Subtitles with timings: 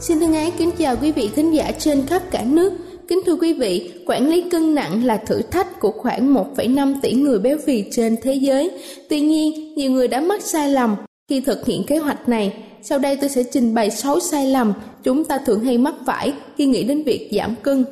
[0.00, 2.72] Xin thân ái kính chào quý vị thính giả trên khắp cả nước.
[3.08, 7.12] Kính thưa quý vị, quản lý cân nặng là thử thách của khoảng 1,5 tỷ
[7.12, 8.70] người béo phì trên thế giới.
[9.08, 10.96] Tuy nhiên, nhiều người đã mắc sai lầm
[11.28, 12.54] khi thực hiện kế hoạch này.
[12.82, 16.32] Sau đây tôi sẽ trình bày 6 sai lầm chúng ta thường hay mắc phải
[16.56, 17.84] khi nghĩ đến việc giảm cân.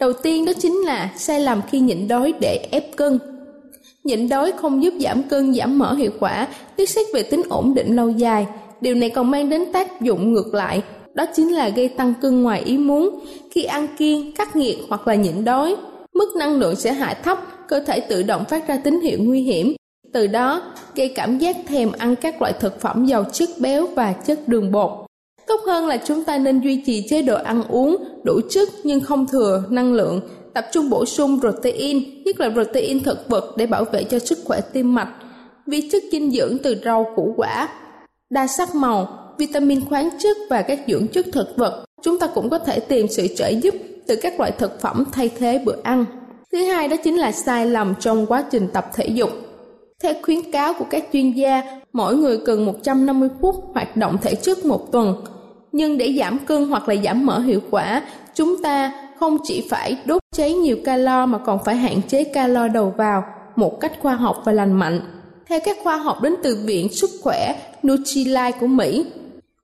[0.00, 3.18] Đầu tiên đó chính là sai lầm khi nhịn đói để ép cân.
[4.04, 7.74] Nhịn đói không giúp giảm cân, giảm mỡ hiệu quả, tiết xét về tính ổn
[7.74, 8.46] định lâu dài.
[8.80, 10.82] Điều này còn mang đến tác dụng ngược lại
[11.14, 13.20] đó chính là gây tăng cân ngoài ý muốn.
[13.50, 15.76] Khi ăn kiêng, cắt nghiệt hoặc là nhịn đói,
[16.14, 19.40] mức năng lượng sẽ hạ thấp, cơ thể tự động phát ra tín hiệu nguy
[19.40, 19.74] hiểm.
[20.12, 20.62] Từ đó,
[20.94, 24.72] gây cảm giác thèm ăn các loại thực phẩm giàu chất béo và chất đường
[24.72, 24.90] bột.
[25.46, 29.00] Tốt hơn là chúng ta nên duy trì chế độ ăn uống đủ chất nhưng
[29.00, 30.20] không thừa năng lượng,
[30.54, 34.38] tập trung bổ sung protein, nhất là protein thực vật để bảo vệ cho sức
[34.44, 35.08] khỏe tim mạch,
[35.66, 37.68] vi chất dinh dưỡng từ rau củ quả,
[38.30, 41.84] đa sắc màu, vitamin khoáng chất và các dưỡng chất thực vật.
[42.02, 43.74] Chúng ta cũng có thể tìm sự trợ giúp
[44.06, 46.04] từ các loại thực phẩm thay thế bữa ăn.
[46.52, 49.30] Thứ hai đó chính là sai lầm trong quá trình tập thể dục.
[50.02, 51.62] Theo khuyến cáo của các chuyên gia,
[51.92, 55.24] mỗi người cần 150 phút hoạt động thể chất một tuần.
[55.72, 58.02] Nhưng để giảm cân hoặc là giảm mỡ hiệu quả,
[58.34, 62.68] chúng ta không chỉ phải đốt cháy nhiều calo mà còn phải hạn chế calo
[62.68, 63.24] đầu vào
[63.56, 65.00] một cách khoa học và lành mạnh.
[65.48, 67.54] Theo các khoa học đến từ Viện Sức khỏe
[67.86, 69.04] Nutrilite của Mỹ,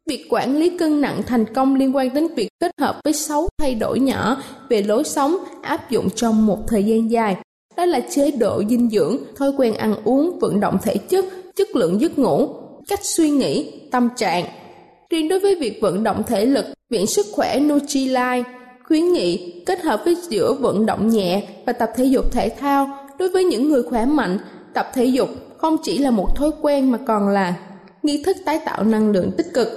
[0.09, 3.49] Việc quản lý cân nặng thành công liên quan đến việc kết hợp với 6
[3.59, 7.37] thay đổi nhỏ về lối sống áp dụng trong một thời gian dài.
[7.77, 11.25] Đó là chế độ dinh dưỡng, thói quen ăn uống, vận động thể chất,
[11.57, 12.49] chất lượng giấc ngủ,
[12.89, 14.45] cách suy nghĩ, tâm trạng.
[15.11, 18.43] Riêng đối với việc vận động thể lực, Viện Sức khỏe Nutrilite
[18.85, 23.09] khuyến nghị kết hợp với giữa vận động nhẹ và tập thể dục thể thao
[23.19, 24.39] đối với những người khỏe mạnh
[24.75, 27.55] tập thể dục không chỉ là một thói quen mà còn là
[28.03, 29.69] nghi thức tái tạo năng lượng tích cực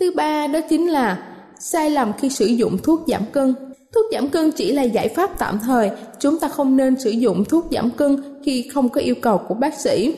[0.00, 3.54] Thứ ba đó chính là sai lầm khi sử dụng thuốc giảm cân.
[3.94, 7.44] Thuốc giảm cân chỉ là giải pháp tạm thời, chúng ta không nên sử dụng
[7.44, 10.14] thuốc giảm cân khi không có yêu cầu của bác sĩ.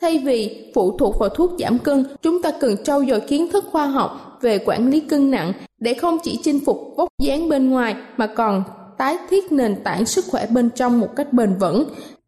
[0.00, 3.64] Thay vì phụ thuộc vào thuốc giảm cân, chúng ta cần trau dồi kiến thức
[3.72, 7.70] khoa học về quản lý cân nặng để không chỉ chinh phục vóc dáng bên
[7.70, 8.64] ngoài mà còn
[8.98, 11.84] tái thiết nền tảng sức khỏe bên trong một cách bền vững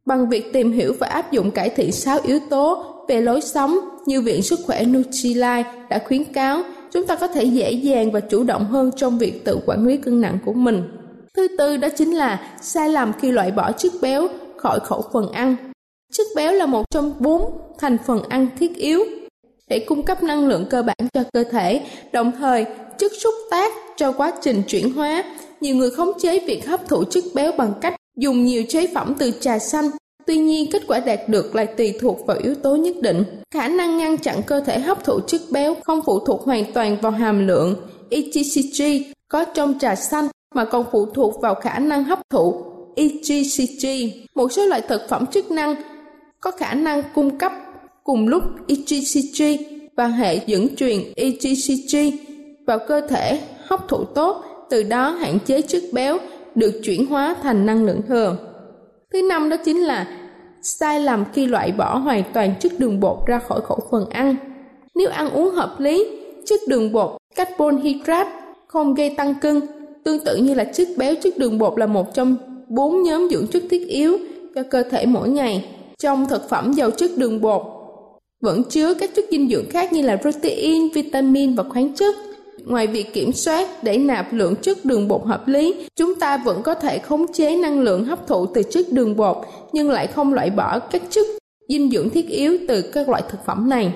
[0.06, 3.78] bằng việc tìm hiểu và áp dụng cải thiện 6 yếu tố về lối sống
[4.06, 6.62] như Viện Sức khỏe Nutrilite đã khuyến cáo,
[6.92, 9.96] chúng ta có thể dễ dàng và chủ động hơn trong việc tự quản lý
[9.96, 10.82] cân nặng của mình.
[11.36, 15.32] Thứ tư đó chính là sai lầm khi loại bỏ chất béo khỏi khẩu phần
[15.32, 15.56] ăn.
[16.12, 19.04] Chất béo là một trong bốn thành phần ăn thiết yếu
[19.68, 21.80] để cung cấp năng lượng cơ bản cho cơ thể,
[22.12, 22.66] đồng thời
[22.98, 25.24] chất xúc tác cho quá trình chuyển hóa.
[25.60, 29.14] Nhiều người khống chế việc hấp thụ chất béo bằng cách dùng nhiều chế phẩm
[29.18, 29.84] từ trà xanh,
[30.26, 33.24] Tuy nhiên, kết quả đạt được lại tùy thuộc vào yếu tố nhất định.
[33.50, 36.96] Khả năng ngăn chặn cơ thể hấp thụ chất béo không phụ thuộc hoàn toàn
[37.02, 37.76] vào hàm lượng
[38.10, 38.82] EGCG
[39.28, 42.64] có trong trà xanh mà còn phụ thuộc vào khả năng hấp thụ
[42.96, 43.86] EGCG.
[44.34, 45.74] Một số loại thực phẩm chức năng
[46.40, 47.52] có khả năng cung cấp
[48.04, 49.42] cùng lúc EGCG
[49.96, 51.96] và hệ dẫn truyền EGCG
[52.66, 56.18] vào cơ thể hấp thụ tốt, từ đó hạn chế chất béo
[56.54, 58.36] được chuyển hóa thành năng lượng thừa.
[59.14, 60.06] Thứ năm đó chính là
[60.62, 64.36] sai lầm khi loại bỏ hoàn toàn chất đường bột ra khỏi khẩu phần ăn.
[64.94, 66.06] Nếu ăn uống hợp lý,
[66.46, 68.30] chất đường bột, carbon hydrate
[68.66, 69.60] không gây tăng cân,
[70.04, 72.36] tương tự như là chất béo, chất đường bột là một trong
[72.68, 74.18] bốn nhóm dưỡng chất thiết yếu
[74.54, 75.64] cho cơ thể mỗi ngày.
[75.98, 77.62] Trong thực phẩm giàu chất đường bột
[78.40, 82.14] vẫn chứa các chất dinh dưỡng khác như là protein, vitamin và khoáng chất.
[82.66, 86.62] Ngoài việc kiểm soát để nạp lượng chất đường bột hợp lý, chúng ta vẫn
[86.62, 89.36] có thể khống chế năng lượng hấp thụ từ chất đường bột
[89.72, 91.26] nhưng lại không loại bỏ các chất
[91.68, 93.94] dinh dưỡng thiết yếu từ các loại thực phẩm này.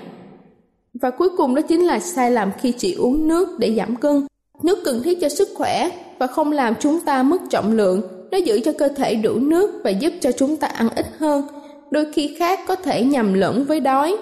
[1.02, 4.26] Và cuối cùng đó chính là sai lầm khi chỉ uống nước để giảm cân.
[4.62, 8.02] Nước cần thiết cho sức khỏe và không làm chúng ta mất trọng lượng.
[8.30, 11.42] Nó giữ cho cơ thể đủ nước và giúp cho chúng ta ăn ít hơn.
[11.90, 14.16] Đôi khi khác có thể nhầm lẫn với đói,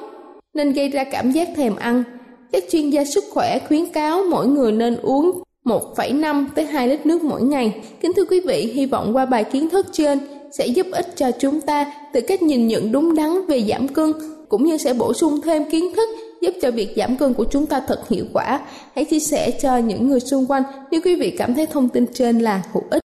[0.55, 2.05] nên gây ra cảm giác thèm ăn.
[2.53, 7.07] Các chuyên gia sức khỏe khuyến cáo mỗi người nên uống 1,5 tới 2 lít
[7.07, 7.81] nước mỗi ngày.
[8.01, 10.19] Kính thưa quý vị, hy vọng qua bài kiến thức trên
[10.59, 14.13] sẽ giúp ích cho chúng ta từ cách nhìn nhận đúng đắn về giảm cân
[14.49, 16.09] cũng như sẽ bổ sung thêm kiến thức
[16.41, 18.61] giúp cho việc giảm cân của chúng ta thật hiệu quả.
[18.95, 22.07] Hãy chia sẻ cho những người xung quanh nếu quý vị cảm thấy thông tin
[22.15, 23.03] trên là hữu ích.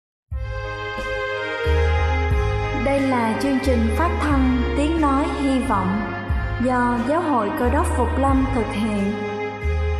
[2.85, 6.01] Đây là chương trình phát thanh Tiếng Nói Hy Vọng
[6.67, 9.28] do Giáo hội Cơ đốc Phục Lâm thực hiện.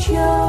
[0.00, 0.39] 就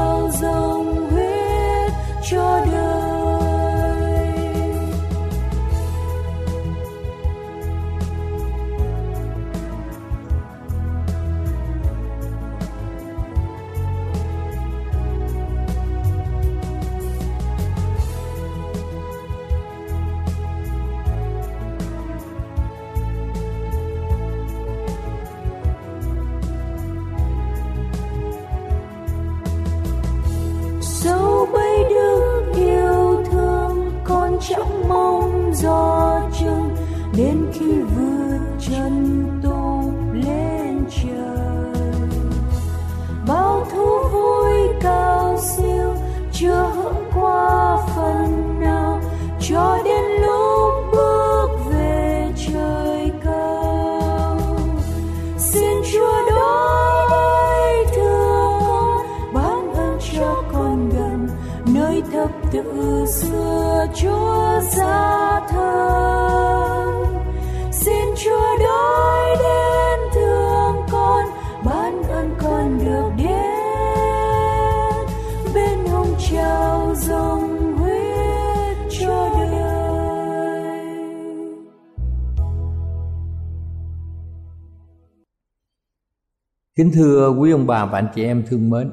[86.76, 88.90] kính thưa quý ông bà và anh chị em thương mến,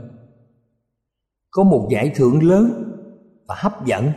[1.51, 2.93] có một giải thưởng lớn
[3.47, 4.11] và hấp dẫn.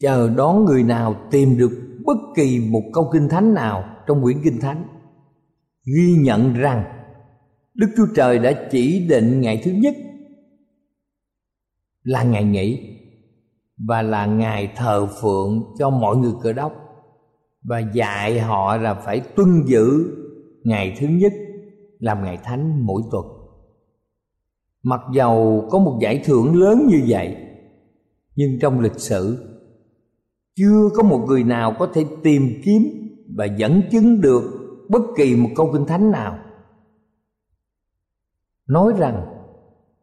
[0.00, 1.70] Chờ đón người nào tìm được
[2.04, 4.84] bất kỳ một câu kinh thánh nào trong quyển kinh thánh,
[5.96, 6.84] ghi nhận rằng
[7.74, 9.94] đức chúa trời đã chỉ định ngày thứ nhất
[12.02, 12.98] là ngày nghỉ
[13.88, 16.72] và là ngày thờ phượng cho mọi người cơ đốc
[17.62, 20.16] và dạy họ là phải tuân giữ
[20.64, 21.32] ngày thứ nhất
[21.98, 23.26] làm ngày thánh mỗi tuần.
[24.82, 27.36] Mặc dầu có một giải thưởng lớn như vậy,
[28.36, 29.48] nhưng trong lịch sử,
[30.56, 32.82] chưa có một người nào có thể tìm kiếm
[33.36, 34.42] và dẫn chứng được
[34.88, 36.38] bất kỳ một câu kinh thánh nào.
[38.66, 39.26] Nói rằng,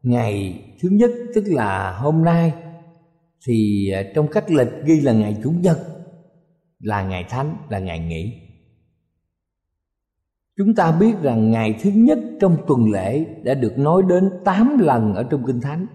[0.03, 2.53] ngày thứ nhất, tức là hôm nay,
[3.47, 5.77] thì à, trong cách lịch ghi là ngày chủ nhật,
[6.79, 8.44] là ngày thánh, là ngày nghỉ
[10.57, 14.77] chúng ta biết rằng ngày thứ nhất trong tuần lễ đã được nói đến 8
[14.79, 15.87] lần ở trong kinh thánh.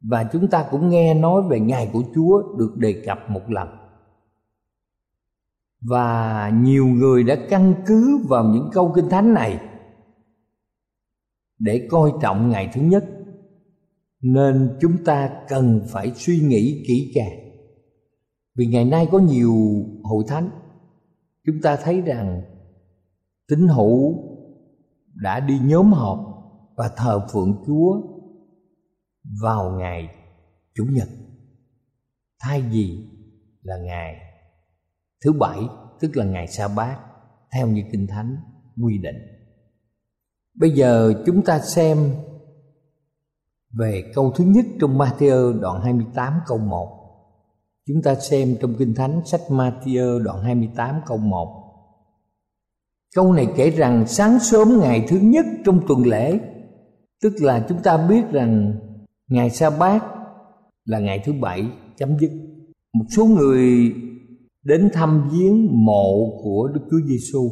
[0.00, 3.68] Và chúng ta cũng nghe nói về ngày của Chúa được đề cập một lần.
[5.80, 9.60] Và nhiều người đã căn cứ vào những câu kinh thánh này
[11.58, 13.04] để coi trọng ngày thứ nhất.
[14.20, 17.38] Nên chúng ta cần phải suy nghĩ kỹ càng.
[18.54, 19.54] Vì ngày nay có nhiều
[20.02, 20.50] hội thánh.
[21.46, 22.42] Chúng ta thấy rằng
[23.48, 24.14] tín hữu
[25.14, 26.18] đã đi nhóm họp
[26.76, 28.00] và thờ phượng chúa
[29.42, 30.08] vào ngày
[30.74, 31.08] chủ nhật.
[32.40, 33.08] Thay vì
[33.62, 34.16] là ngày
[35.24, 35.58] thứ bảy,
[36.00, 36.98] tức là ngày sa bát,
[37.52, 38.36] theo như kinh thánh
[38.82, 39.16] quy định.
[40.54, 42.14] Bây giờ chúng ta xem
[43.78, 47.04] về câu thứ nhất trong Matthew đoạn 28 câu 1
[47.86, 51.63] Chúng ta xem trong Kinh Thánh sách Matthew đoạn 28 câu 1
[53.14, 56.40] Câu này kể rằng sáng sớm ngày thứ nhất trong tuần lễ,
[57.24, 58.72] Tức là chúng ta biết rằng
[59.28, 60.04] ngày sa bát
[60.84, 61.66] là ngày thứ bảy
[61.96, 62.30] chấm dứt.
[62.94, 63.92] Một số người
[64.62, 67.50] đến thăm viếng mộ của đức chúa giêsu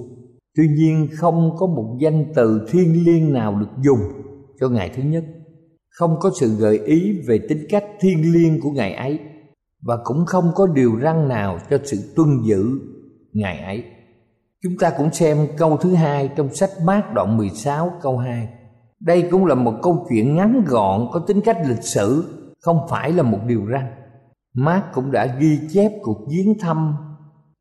[0.57, 4.01] tuy nhiên không có một danh từ thiêng liêng nào được dùng
[4.61, 5.25] cho ngày thứ nhất.
[5.91, 9.19] Không có sự gợi ý về tính cách thiêng liêng của ngày ấy.
[9.83, 12.65] Và cũng không có điều răn nào cho sự tuân giữ
[13.33, 13.85] ngày ấy.
[14.63, 18.49] Chúng ta cũng xem câu thứ hai trong sách Mát đoạn 16 câu 2
[19.01, 22.25] đây cũng là một câu chuyện ngắn gọn có tính cách lịch sử,
[22.61, 23.87] không phải là một điều răn
[24.55, 26.97] mát cũng đã ghi chép cuộc viếng thăm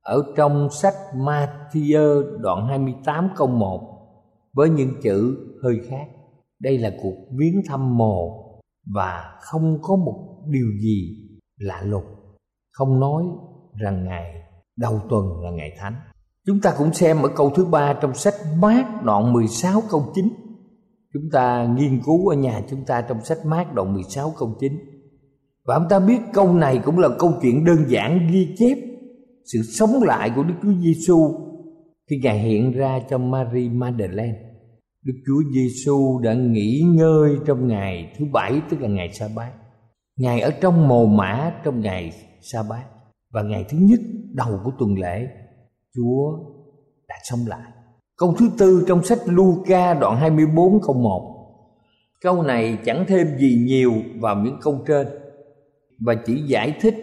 [0.01, 3.97] ở trong sách Matthew đoạn 28 câu 1
[4.53, 6.07] với những chữ hơi khác.
[6.59, 8.45] Đây là cuộc viếng thăm mồ
[8.93, 11.27] và không có một điều gì
[11.57, 12.05] lạ lùng.
[12.71, 13.23] Không nói
[13.73, 14.43] rằng ngày
[14.77, 15.95] đầu tuần là ngày thánh.
[16.47, 20.25] Chúng ta cũng xem ở câu thứ ba trong sách Mát đoạn 16 câu 9
[21.13, 24.73] Chúng ta nghiên cứu ở nhà chúng ta trong sách mát đoạn 16 câu 9
[25.65, 28.77] Và chúng ta biết câu này cũng là câu chuyện đơn giản ghi chép
[29.53, 31.17] Sự sống lại của Đức Chúa Giêsu
[32.09, 34.39] Khi Ngài hiện ra cho Mary Magdalene.
[35.05, 39.51] Đức Chúa Giêsu đã nghỉ ngơi trong ngày thứ bảy, tức là ngày sa bát.
[40.17, 42.83] Ngài ở trong mồ mã trong ngày sa bát.
[43.33, 43.99] Và ngày thứ nhất
[44.33, 45.27] đầu của tuần lễ
[45.95, 46.39] Chúa
[47.07, 47.71] đã sống lại.
[48.17, 51.37] Câu thứ tư trong sách Luca đoạn 24 câu 1
[52.21, 55.07] Câu này chẳng thêm gì nhiều vào những câu trên,
[55.99, 56.95] Và chỉ giải thích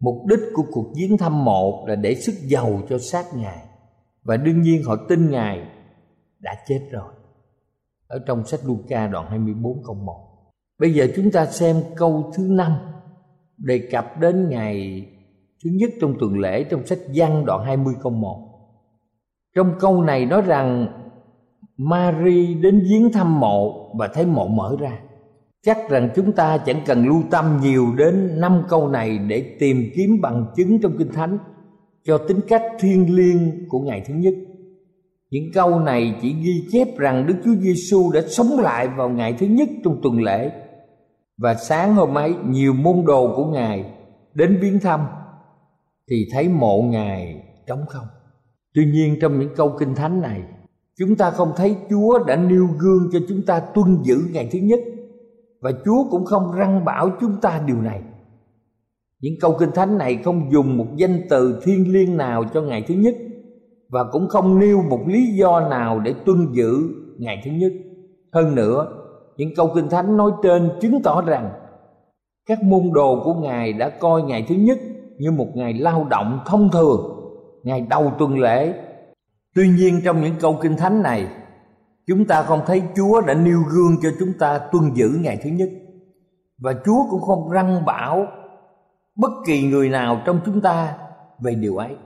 [0.00, 3.66] Mục đích của cuộc viếng thăm mộ là để sức giàu cho xác Ngài.
[4.22, 5.66] Và đương nhiên họ tin Ngài
[6.38, 7.12] đã chết rồi.
[8.06, 10.30] Ở trong sách Luca đoạn 24 câu 1
[10.78, 12.72] Bây giờ chúng ta xem câu thứ năm
[13.56, 15.06] Đề cập đến ngày
[15.64, 18.50] thứ nhất trong tuần lễ trong sách văn đoạn 20 câu 1
[19.54, 20.86] trong câu này nói rằng
[21.76, 24.98] Mary đến viếng thăm mộ và thấy mộ mở ra.
[25.66, 29.90] Chắc rằng chúng ta chẳng cần lưu tâm nhiều đến năm câu này để tìm
[29.96, 31.38] kiếm bằng chứng trong kinh thánh
[32.04, 34.34] cho tính cách thiêng liêng của ngày thứ nhất.
[35.30, 39.32] Những câu này chỉ ghi chép rằng Đức Chúa Giêsu đã sống lại vào ngày
[39.38, 40.50] thứ nhất trong tuần lễ.
[41.38, 43.84] Và sáng hôm ấy, nhiều môn đồ của Ngài
[44.34, 45.00] đến viếng thăm
[46.10, 48.06] thì thấy mộ Ngài trống không.
[48.74, 50.42] Tuy nhiên trong những câu kinh thánh này,
[50.98, 54.58] Chúng ta không thấy Chúa đã nêu gương cho chúng ta tuân giữ ngày thứ
[54.58, 54.80] nhất,
[55.60, 58.02] và chúa cũng không răng bảo chúng ta điều này
[59.20, 62.84] những câu kinh thánh này không dùng một danh từ thiêng liêng nào cho ngày
[62.88, 63.14] thứ nhất,
[63.88, 66.74] và cũng không nêu một lý do nào để tuân giữ
[67.18, 67.72] ngày thứ nhất
[68.32, 68.86] hơn nữa,
[69.36, 71.50] những câu kinh thánh nói trên chứng tỏ rằng
[72.46, 74.78] các môn đồ của ngài đã coi ngày thứ nhất
[75.20, 77.00] như một ngày lao động thông thường,
[77.62, 78.74] ngày đầu tuần lễ.
[79.54, 81.26] Tuy nhiên trong những câu kinh thánh này,
[82.06, 85.50] chúng ta không thấy chúa đã nêu gương cho chúng ta tuân giữ ngày thứ
[85.50, 85.68] nhất.
[86.58, 88.26] Và chúa cũng không răng bảo
[89.16, 90.98] bất kỳ người nào trong chúng ta
[91.40, 91.96] về điều ấy.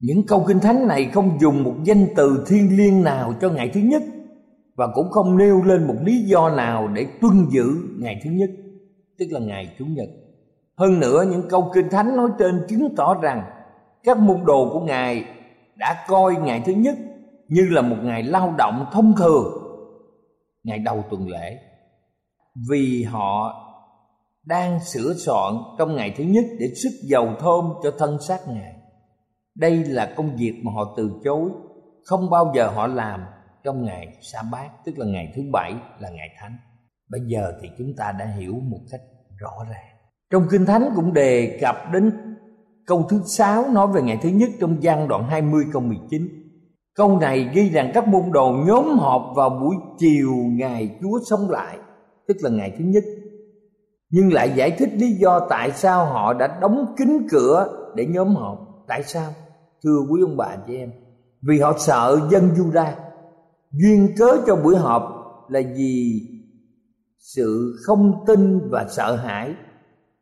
[0.00, 3.70] Những câu kinh thánh này không dùng một danh từ thiêng liêng nào cho ngày
[3.74, 4.02] thứ nhất,
[4.76, 7.64] và cũng không nêu lên một lý do nào để tuân giữ
[7.98, 8.50] ngày thứ nhất,
[9.18, 10.08] tức là ngày chủ nhật
[10.78, 13.44] hơn nữa, những câu kinh thánh nói trên chứng tỏ rằng
[14.04, 15.24] các môn đồ của ngài
[15.76, 16.96] đã coi ngày thứ nhất
[17.48, 19.44] như là một ngày lao động thông thường,
[20.64, 21.58] ngày đầu tuần lễ.
[22.70, 23.62] Vì họ
[24.46, 28.74] đang sửa soạn trong ngày thứ nhất để sức dầu thơm cho thân xác ngài.
[29.56, 31.50] Đây là công việc mà họ từ chối,
[32.04, 33.24] không bao giờ họ làm
[33.64, 36.56] trong ngày sa bát, tức là ngày thứ bảy là ngày thánh.
[37.10, 39.00] Bây giờ thì chúng ta đã hiểu một cách
[39.38, 39.95] rõ ràng
[40.30, 42.12] trong kinh thánh cũng đề cập đến
[42.86, 46.46] câu thứ sáu nói về ngày thứ nhất trong gian đoạn 20 câu 19
[46.96, 51.50] câu này ghi rằng các môn đồ nhóm họp vào buổi chiều ngày Chúa sống
[51.50, 51.78] lại,
[52.28, 53.04] tức là ngày thứ nhất.
[54.10, 57.66] Nhưng lại giải thích lý do tại sao họ đã đóng kín cửa
[57.96, 58.58] để nhóm họp.
[58.88, 59.32] Tại sao?
[59.84, 60.90] Thưa quý ông bà chị em,
[61.48, 62.92] vì họ sợ dân Juda.
[63.72, 65.02] Duyên cớ cho buổi họp
[65.48, 66.20] là vì
[67.18, 69.54] sự không tin và sợ hãi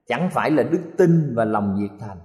[0.09, 2.19] chẳng phải là đức tin và lòng nhiệt thành.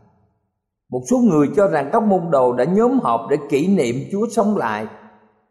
[0.89, 4.27] Một số người cho rằng các môn đồ đã nhóm họp để kỷ niệm Chúa
[4.31, 4.87] sống lại.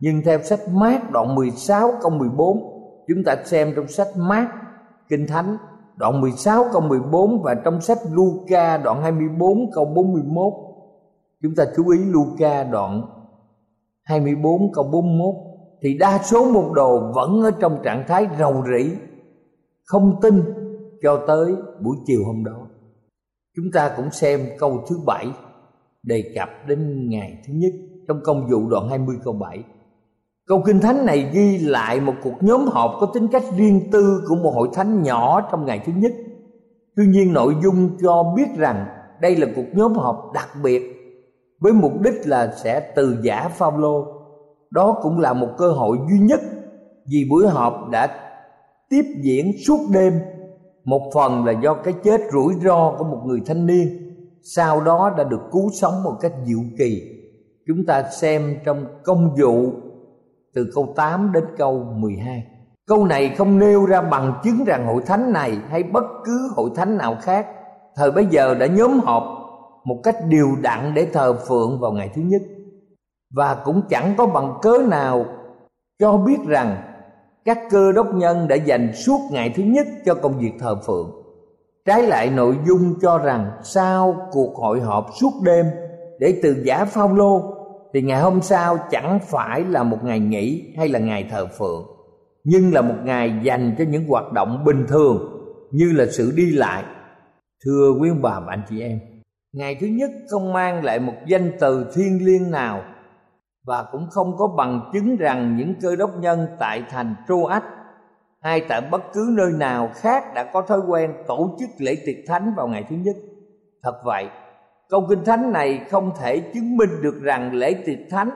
[0.00, 4.48] Nhưng theo sách mát đoạn 16 câu 14 chúng ta xem trong sách mát,
[5.08, 5.56] kinh thánh,
[5.96, 10.52] đoạn 16 câu 14 và trong sách Luca đoạn 24 câu 41
[11.42, 13.02] chúng ta chú ý Luca đoạn
[14.02, 15.34] 24 câu 41
[15.82, 18.96] thì đa số môn đồ vẫn ở trong trạng thái rầu rĩ,
[19.84, 20.42] không tin
[21.02, 22.66] cho tới buổi chiều hôm đó
[23.56, 25.26] chúng ta cũng xem câu thứ bảy
[26.02, 27.72] đề cập đến ngày thứ nhất
[28.08, 29.64] trong công vụ đoạn 20 câu 7
[30.48, 34.22] Câu kinh thánh này ghi lại một cuộc nhóm họp có tính cách riêng tư
[34.28, 36.12] của một hội thánh nhỏ trong ngày thứ nhất.
[36.96, 38.86] Tuy nhiên nội dung cho biết rằng
[39.20, 40.82] đây là cuộc nhóm họp đặc biệt
[41.60, 44.06] với mục đích là sẽ từ giả Phaolô.
[44.70, 46.40] Đó cũng là một cơ hội duy nhất
[47.10, 48.08] vì buổi họp đã
[48.90, 50.12] tiếp diễn suốt đêm
[50.84, 53.88] một phần là do cái chết rủi ro của một người thanh niên.
[54.42, 57.02] Sau đó đã được cứu sống một cách diệu kỳ.
[57.66, 59.72] Chúng ta xem trong công vụ
[60.54, 62.44] từ câu 8 đến câu 12
[62.88, 66.70] câu này không nêu ra bằng chứng rằng hội thánh này hay bất cứ hội
[66.76, 67.46] thánh nào khác.
[67.96, 69.22] Thời bấy giờ đã nhóm họp
[69.84, 72.42] một cách điều đặn để thờ phượng vào ngày thứ nhất.
[73.34, 75.24] Và cũng chẳng có bằng cớ nào
[75.98, 76.87] cho biết rằng
[77.44, 81.10] các cơ đốc nhân đã dành suốt ngày thứ nhất cho công việc thờ phượng.
[81.86, 85.66] Trái lại nội dung cho rằng sau cuộc hội họp suốt đêm
[86.20, 87.54] để từ giả Phaolô,
[87.94, 91.86] thì ngày hôm sau chẳng phải là một ngày nghỉ hay là ngày thờ phượng,
[92.44, 96.50] nhưng là một ngày dành cho những hoạt động bình thường như là sự đi
[96.50, 96.84] lại.
[97.64, 98.98] Thưa quý ông bà và anh chị em,
[99.52, 102.82] ngày thứ nhất không mang lại một danh từ thiêng liêng nào
[103.68, 107.62] và cũng không có bằng chứng rằng những cơ đốc nhân tại thành Troas
[108.40, 112.16] hay tại bất cứ nơi nào khác đã có thói quen tổ chức lễ tiệc
[112.26, 113.16] thánh vào ngày thứ nhất.
[113.82, 114.28] Thật vậy,
[114.88, 118.30] câu kinh thánh này không thể chứng minh được rằng lễ tiệc thánh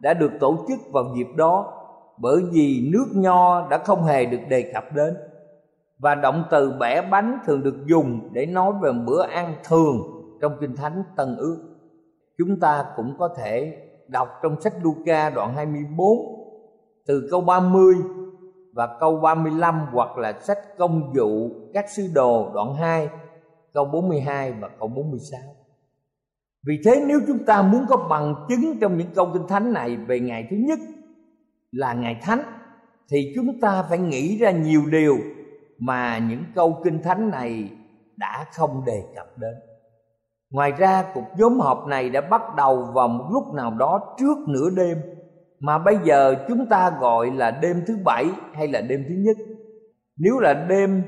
[0.00, 1.72] đã được tổ chức vào dịp đó
[2.18, 5.16] bởi vì nước nho đã không hề được đề cập đến
[5.98, 9.96] và động từ bẻ bánh thường được dùng để nói về bữa ăn thường
[10.40, 11.56] trong kinh thánh Tân Ước.
[12.38, 16.08] Chúng ta cũng có thể đọc trong sách Luca đoạn 24
[17.06, 17.94] từ câu 30
[18.72, 23.08] và câu 35 hoặc là sách công vụ các sứ đồ đoạn 2
[23.72, 25.40] câu 42 và câu 46.
[26.66, 29.96] Vì thế nếu chúng ta muốn có bằng chứng trong những câu kinh thánh này
[29.96, 30.78] về ngày thứ nhất
[31.72, 32.42] là ngày thánh,
[33.10, 35.16] thì chúng ta phải nghĩ ra nhiều điều
[35.78, 37.70] mà những câu kinh thánh này
[38.16, 39.54] đã không đề cập đến.
[40.50, 44.38] Ngoài ra, cuộc nhóm họp này đã bắt đầu vào một lúc nào đó trước
[44.48, 44.98] nửa đêm,
[45.60, 49.36] mà bây giờ chúng ta gọi là đêm thứ bảy hay là đêm thứ nhất.
[50.18, 51.02] Nếu là đêm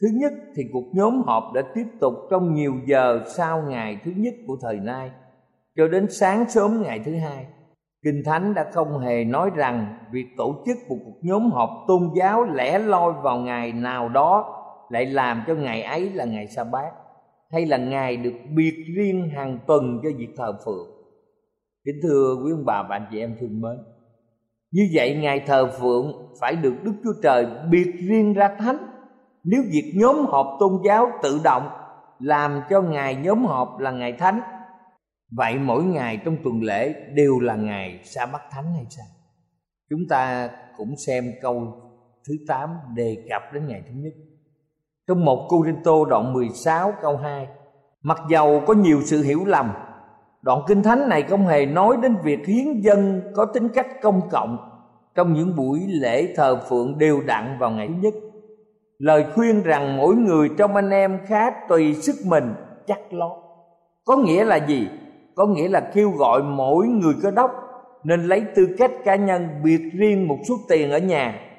[0.00, 4.12] thứ nhất thì cuộc nhóm họp đã tiếp tục trong nhiều giờ sau ngày thứ
[4.16, 5.10] nhất của thời nay,
[5.76, 7.46] cho đến sáng sớm ngày thứ hai.
[8.04, 12.10] Kinh Thánh đã không hề nói rằng việc tổ chức một cuộc nhóm họp tôn
[12.16, 14.56] giáo lẻ loi vào ngày nào đó
[14.90, 16.90] lại làm cho ngày ấy là ngày sa bát
[17.52, 20.86] hay là ngày được biệt riêng hàng tuần cho việc thờ phượng.
[21.84, 23.78] Kính thưa quý ông bà và anh chị em thương mến,
[24.70, 28.76] như vậy ngày thờ phượng phải được Đức Chúa Trời biệt riêng ra thánh.
[29.44, 31.68] Nếu việc nhóm họp tôn giáo tự động
[32.18, 34.40] làm cho ngày nhóm họp là ngày thánh
[35.30, 39.06] vậy mỗi ngày trong tuần lễ đều là ngày sa bắt thánh hay sao
[39.90, 41.80] chúng ta cũng xem câu
[42.28, 44.12] thứ 8 đề cập đến ngày thứ nhất
[45.10, 47.48] trong một Cô Rinh Tô đoạn 16 câu 2
[48.02, 49.70] Mặc dầu có nhiều sự hiểu lầm,
[50.42, 54.20] Đoạn Kinh Thánh này không hề nói đến việc hiến dân có tính cách công
[54.30, 54.58] cộng
[55.14, 58.14] Trong những buổi lễ thờ phượng đều đặn vào ngày thứ nhất.
[58.98, 62.54] Lời khuyên rằng mỗi người trong anh em khá tùy sức mình
[62.86, 63.30] chắc lo
[64.04, 64.88] Có nghĩa là gì?
[65.34, 67.50] có nghĩa là kêu gọi mỗi người cơ đốc
[68.04, 71.49] nên lấy tư cách cá nhân biệt riêng một số tiền ở nhà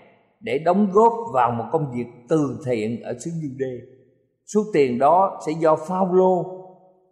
[0.42, 3.80] để đóng góp vào một công việc từ thiện ở xứ Giu-đê.
[4.54, 6.46] Số tiền đó sẽ do Phaolô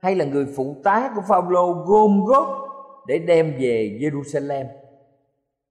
[0.02, 2.48] hay là người phụ tá của Phaolô gom góp
[3.08, 4.66] để đem về Jerusalem.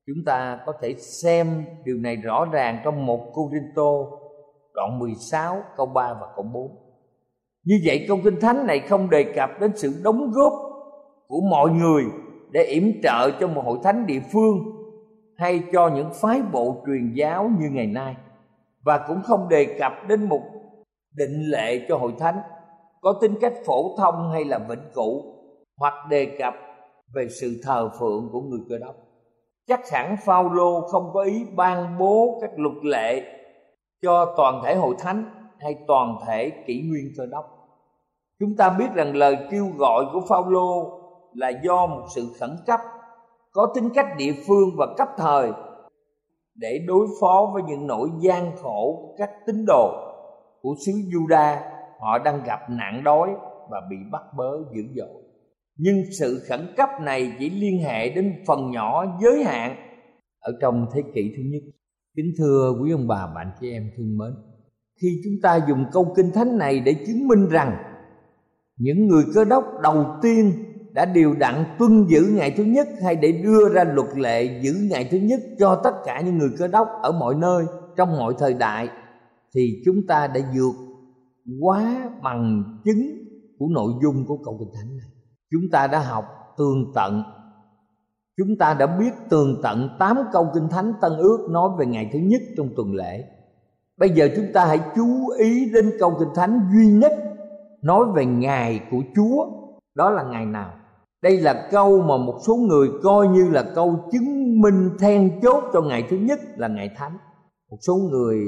[0.06, 3.92] Chúng ta có thể xem điều này rõ ràng trong một Corinto
[4.74, 6.70] đoạn 16 câu 3 và câu 4.
[7.64, 10.52] Như vậy, câu Kinh Thánh này không đề cập đến sự đóng góp
[11.28, 12.04] của mọi người
[12.50, 14.77] để yểm trợ cho một hội thánh địa phương
[15.38, 18.16] hay cho những phái bộ truyền giáo như ngày nay.
[18.84, 20.40] Và cũng không đề cập đến một
[21.16, 22.40] định lệ cho hội thánh,
[23.00, 25.22] có tính cách phổ thông hay là vĩnh cửu,
[25.76, 26.54] hoặc đề cập
[27.14, 28.94] về sự thờ phượng của người cơ đốc.
[29.66, 33.22] Chắc hẳn Phaolô không có ý ban bố các luật lệ
[34.02, 35.24] cho toàn thể hội thánh
[35.58, 37.44] hay toàn thể kỷ nguyên cơ đốc.
[38.40, 41.00] Chúng ta biết rằng lời kêu gọi của Phaolô
[41.34, 42.80] là do một sự khẩn cấp
[43.58, 45.50] có tính cách địa phương và cấp thời
[46.54, 49.90] để đối phó với những nỗi gian khổ của các tín đồ
[50.62, 51.56] của xứ Juda
[52.00, 53.30] họ đang gặp nạn đói
[53.70, 55.22] và bị bắt bớ dữ dội.
[55.76, 59.76] Nhưng sự khẩn cấp này chỉ liên hệ đến phần nhỏ giới hạn
[60.40, 61.62] ở trong thế kỷ thứ nhất.
[62.16, 64.34] Kính thưa quý ông bà bạn chị em thương mến,
[65.02, 67.76] khi chúng ta dùng câu kinh thánh này để chứng minh rằng
[68.76, 70.52] những người cơ đốc đầu tiên
[70.98, 74.72] đã điều đặn tuân giữ ngày thứ nhất hay để đưa ra luật lệ giữ
[74.90, 77.64] ngày thứ nhất cho tất cả những người cơ đốc ở mọi nơi
[77.96, 78.88] trong mọi thời đại,
[79.54, 80.74] thì chúng ta đã vượt
[81.60, 83.10] quá bằng chứng
[83.58, 85.06] của nội dung của câu kinh thánh này.
[85.50, 86.24] Chúng ta đã học
[86.56, 87.22] tường tận.
[88.36, 92.10] Chúng ta đã biết tường tận tám câu kinh thánh tân ước nói về ngày
[92.12, 93.24] thứ nhất trong tuần lễ.
[93.96, 97.12] Bây giờ chúng ta hãy chú ý đến câu kinh thánh duy nhất
[97.82, 99.46] nói về ngày của chúa,
[99.94, 100.77] đó là ngày nào?
[101.22, 105.64] Đây là câu mà một số người coi như là câu chứng minh then chốt
[105.72, 107.18] cho ngày thứ nhất là ngày thánh.
[107.70, 108.38] Một số người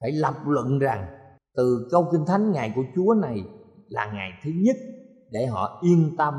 [0.00, 1.06] phải lập luận rằng
[1.56, 3.44] từ câu kinh thánh ngày của chúa này
[3.88, 4.76] là ngày thứ nhất
[5.30, 6.34] để họ yên tâm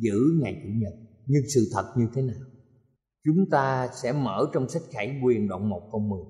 [0.00, 0.92] giữ ngày chủ nhật.
[1.26, 2.40] Nhưng sự thật như thế nào?
[3.24, 6.20] Chúng ta sẽ mở trong sách khải quyền đoạn 1 câu 10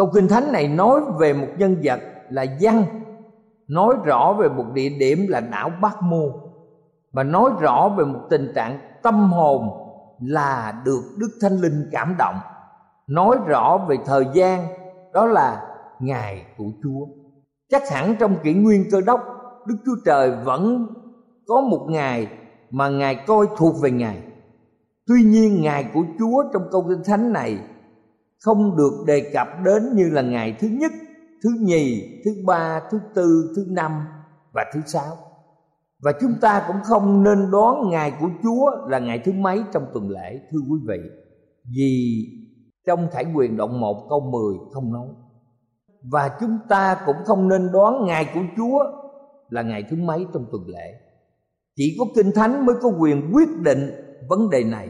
[0.00, 2.84] câu kinh thánh này nói về một nhân vật là văn
[3.68, 6.49] nói rõ về một địa điểm là đảo Bát Mô
[7.12, 9.68] và nói rõ về một tình trạng tâm hồn
[10.20, 12.34] là được Đức Thánh Linh cảm động.
[13.06, 14.66] Nói rõ về thời gian
[15.12, 15.62] đó là
[16.00, 17.06] ngày của Chúa.
[17.70, 19.20] Chắc hẳn trong kỷ nguyên cơ đốc
[19.66, 20.86] Đức Chúa Trời vẫn
[21.46, 22.28] có một ngày
[22.70, 24.22] mà Ngài coi thuộc về Ngài.
[25.06, 27.58] Tuy nhiên ngày của Chúa trong câu kinh thánh này
[28.44, 30.92] không được đề cập đến như là ngày thứ nhất,
[31.42, 33.92] thứ nhì, thứ ba, thứ tư, thứ năm
[34.54, 35.16] và thứ sáu
[36.02, 39.86] và chúng ta cũng không nên đoán ngày của Chúa là ngày thứ mấy trong
[39.94, 40.98] tuần lễ, thưa quý vị.
[41.76, 42.24] Vì
[42.86, 45.08] trong Thải quyền đoạn 1 câu 10 không nói.
[46.02, 48.84] Và chúng ta cũng không nên đoán ngày của Chúa
[49.50, 50.94] là ngày thứ mấy trong tuần lễ.
[51.76, 53.90] Chỉ có kinh thánh mới có quyền quyết định
[54.28, 54.88] vấn đề này.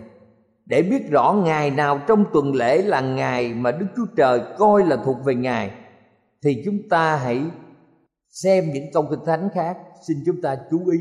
[0.66, 4.86] Để biết rõ ngày nào trong tuần lễ là ngày mà Đức Chúa Trời coi
[4.86, 5.70] là thuộc về Ngài,
[6.44, 7.42] thì chúng ta hãy
[8.30, 9.76] xem những câu kinh thánh khác,
[10.08, 10.98] xin chúng ta chú ý.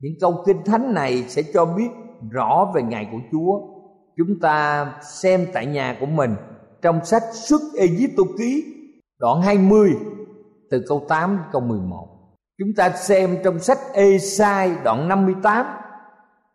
[0.00, 1.88] Những câu kinh thánh này sẽ cho biết
[2.30, 3.60] rõ về ngày của Chúa.
[4.16, 6.34] Chúng ta xem tại nhà của mình,
[6.82, 8.64] trong sách xuất ê tô ký,
[9.20, 9.90] đoạn 20
[10.70, 12.06] từ câu 8 đến câu 11
[12.58, 15.66] chúng ta xem trong sách Ê-sai, đoạn 58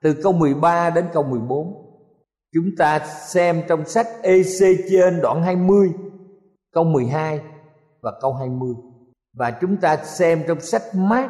[0.01, 1.73] từ câu 13 đến câu 14
[2.53, 4.43] chúng ta xem trong sách ê
[4.89, 5.89] trên đoạn 20
[6.73, 7.41] câu 12
[8.01, 8.73] và câu 20
[9.35, 11.29] và chúng ta xem trong sách Mát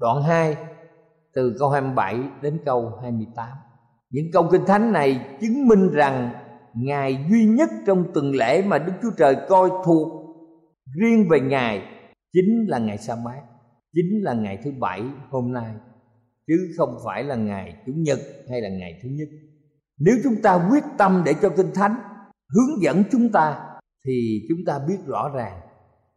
[0.00, 0.56] đoạn 2
[1.34, 3.48] từ câu 27 đến câu 28.
[4.10, 6.30] những câu kinh thánh này chứng minh rằng
[6.74, 10.08] ngài duy nhất trong tuần lễ mà đức chúa trời coi thuộc
[11.00, 11.82] riêng về ngài
[12.32, 13.42] chính là ngày sa bát
[13.92, 15.74] chính là ngày thứ bảy hôm nay,
[16.46, 18.18] chứ không phải là ngày chủ nhật
[18.50, 19.28] hay là ngày thứ nhất
[19.98, 21.94] nếu chúng ta quyết tâm để cho kinh thánh
[22.54, 23.60] hướng dẫn chúng ta,
[24.06, 25.60] thì chúng ta biết rõ ràng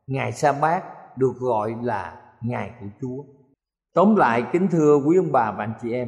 [0.07, 0.83] ngày sa bát
[1.17, 3.23] được gọi là ngày của chúa.
[3.93, 6.07] Tóm lại, kính thưa quý ông bà và anh chị em,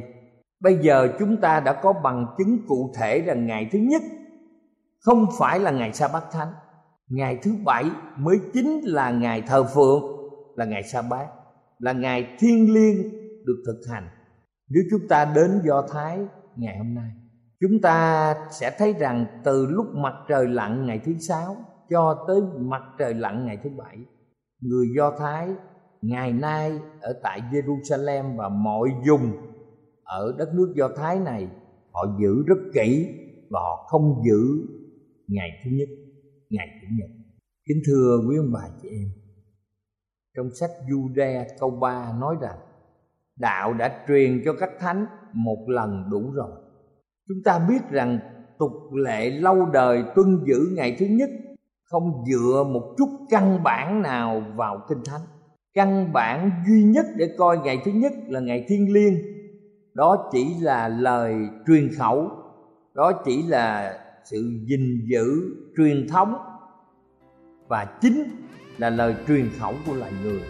[0.60, 4.02] bây giờ chúng ta đã có bằng chứng cụ thể rằng ngày thứ nhất
[5.00, 6.52] không phải là ngày sa bát thánh.
[7.08, 7.84] Ngày thứ bảy
[8.16, 10.02] mới chính là ngày thờ phượng,
[10.56, 11.26] là ngày sa bát
[11.78, 13.02] là ngày thiêng liêng
[13.46, 14.08] được thực hành.
[14.68, 16.18] Nếu chúng ta đến do thái
[16.56, 17.10] ngày hôm nay,
[17.60, 21.56] chúng ta sẽ thấy rằng từ lúc mặt trời lặn ngày thứ sáu
[21.90, 23.98] cho tới mặt trời lặn ngày thứ bảy
[24.64, 25.48] người do thái
[26.02, 29.32] ngày nay ở tại jerusalem và mọi vùng
[30.04, 31.48] ở đất nước do thái này,
[31.92, 33.06] họ giữ rất kỹ
[33.50, 34.66] và họ không giữ
[35.28, 35.88] ngày thứ nhất
[36.50, 37.10] ngày chủ nhật.
[37.68, 39.08] Kính thưa quý ông bà chị em,
[40.36, 42.58] trong sách Jude câu 3 nói rằng,
[43.36, 46.50] đạo đã truyền cho các thánh một lần đủ rồi.
[47.28, 48.18] Chúng ta biết rằng
[48.58, 51.30] tục lệ lâu đời tuân giữ ngày thứ nhất
[51.84, 55.20] không dựa một chút căn bản nào vào kinh thánh.
[55.74, 59.14] Căn bản duy nhất để coi ngày thứ nhất là ngày thiên liêng.
[59.94, 61.34] Đó chỉ là lời
[61.66, 62.30] truyền khẩu.
[62.94, 65.26] Đó chỉ là sự gìn giữ,
[65.76, 66.34] truyền thống.
[67.68, 68.24] Và chính
[68.78, 70.40] là lời truyền khẩu của loài người.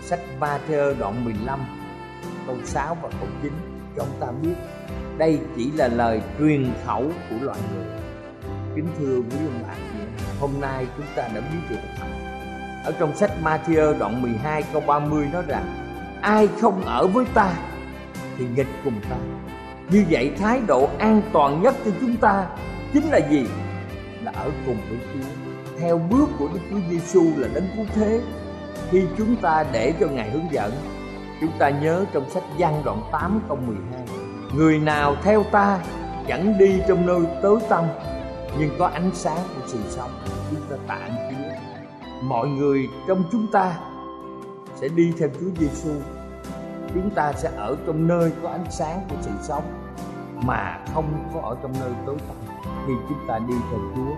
[0.00, 1.60] Sách Ma-thơ đoạn 15
[2.46, 3.52] câu 6 và câu 9
[3.96, 4.54] cho ông ta biết.
[5.18, 7.86] Đây chỉ là lời truyền khẩu của loài người.
[8.74, 9.76] Kính thưa quý ông bạn
[10.40, 12.04] hôm nay chúng ta đã biết được
[12.84, 15.64] ở trong sách Matthew đoạn 12 câu 30 nói rằng,
[16.20, 17.52] ai không ở với ta
[18.38, 19.16] thì nghịch cùng ta.
[19.90, 22.46] Như vậy, thái độ an toàn nhất cho chúng ta
[22.92, 23.46] chính là gì?
[24.22, 25.28] Là ở cùng với Chúa.
[25.80, 28.20] Theo bước của Đức Chúa Giêsu là đấng cứu thế.
[28.90, 30.72] Khi chúng ta để cho Ngài hướng dẫn,
[31.40, 34.02] chúng ta nhớ trong sách Giăng đoạn 8 câu 12
[34.54, 35.78] người nào theo ta
[36.28, 37.84] chẳng đi trong nơi tối tăm
[38.58, 40.10] nhưng có ánh sáng của sự sống,
[40.50, 41.48] chúng ta tạ ơn Chúa
[42.22, 43.78] mọi người trong chúng ta
[44.74, 45.90] sẽ đi theo Chúa Giêsu.
[46.94, 49.64] Chúng ta sẽ ở trong nơi có ánh sáng của sự sống,
[50.34, 52.36] mà không có ở trong nơi tối tăm.
[52.86, 54.14] Khi chúng ta đi theo Chúa,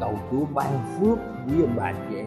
[0.00, 2.26] cầu Chúa ban phước quý ông bà chị em.